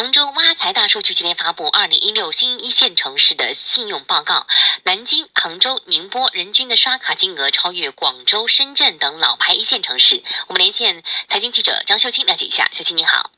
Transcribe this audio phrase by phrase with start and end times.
[0.00, 4.46] 杭州挖财大数据今天发布二零一六新一线城市的信用报告，
[4.82, 10.22] 南京、杭州、宁波人均的刷卡金额超越广州、深圳等老牌一线城市。
[10.48, 13.30] 我们连线财经记者张秀清了解一下，秀清你好。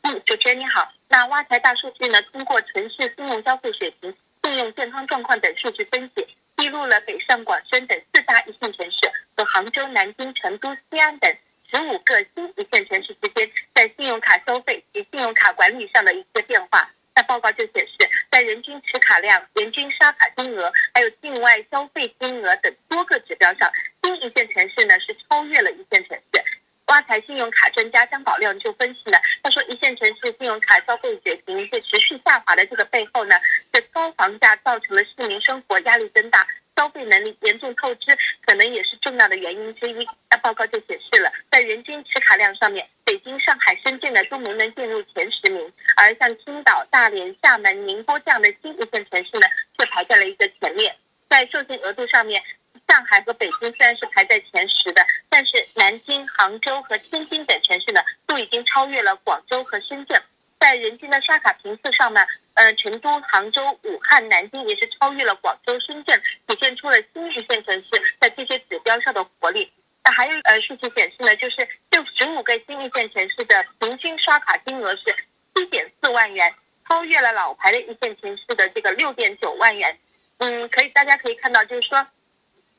[0.00, 0.90] 嗯，主持人你好。
[1.10, 11.30] 那挖财大数据呢，通过城市信用消费水平、信用健康状况等数据分析，记录了北上广深等四大一线城市和杭州、南京、成都、西安等
[11.70, 14.82] 十五个新一线城市之间在信用卡消费。
[15.12, 17.94] 信用卡管理上的一些变化，那报告就显示，
[18.30, 23.70] 在人均持卡量、人均刷卡金额，还有境外消费金额等多个指标上，
[24.02, 26.42] 新一线城市呢是超越了一线城市。
[26.86, 33.36] 挖财信用卡专家张宝亮就分析呢，他说，一线城市信用卡消费水平是持续下滑的这个背后呢，
[33.74, 36.46] 是高房价造成了市民生活压力增大。
[36.78, 40.06] 消费能力严重透支，可能也是重要的原因之一。
[40.30, 50.94] 那报告就显示了，在人均持卡量上面，北京、上海、深圳呢都没能进入前十名，而像青岛、大连、厦门、宁波这样的新一线城市呢，却排在了一个前列。
[51.28, 52.40] 在授信额度上面，
[52.86, 60.22] 上海和北京虽然是排在前十的，但是南京、杭州和天津等城市呢，都已经超越了广州和深圳。
[60.58, 69.72] 在人均的刷卡频次上呢，呃，成都、杭州、武汉、南京也是超越了广州、深圳，体现出了新一线城市在这些指标上的活力。
[70.04, 75.14] 那还有呃，数据显示呢，就是这十五个新一线城市的平均刷卡金额是
[75.54, 76.52] 七点四万元，
[76.88, 79.96] 超越了老牌的一线城市的这个六点九万元。
[80.38, 82.06] 嗯，可以，大家可以看到，就是说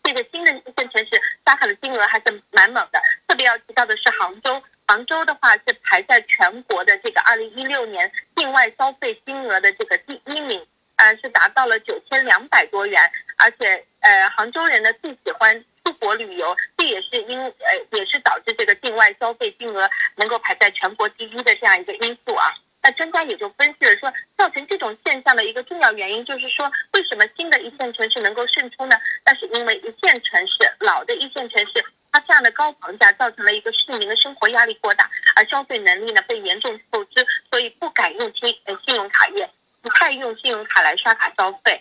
[0.03, 3.01] 这个新的一线城市刷卡的金额还是蛮猛的。
[3.27, 4.61] 特别要提到的是杭州。
[4.89, 10.65] 杭州的话是排在全国的这个二零一六年境外消费金额的这个第一名，
[10.95, 12.99] 呃，是达到了九千两百多元，
[13.37, 17.53] 而且呃，杭州人呢最喜欢出国旅游，这也是因呃
[17.91, 22.49] 也是导致这个境外消费金额能够排在全国第一的这样一个因素啊。
[22.81, 28.97] 那专家也就分析了说，造成这种现象的一个重要原因就是说，为什么新的一线城市能够胜出呢？
[29.23, 31.85] 那是因为一线城市老的一线城市。
[32.11, 39.49] 它这样的高房价造成了一个市民的生活压力过大，而消费能力呢被严重透支，所以不敢用信呃信用卡业，
[39.81, 41.78] 不太用信用卡来刷卡消费。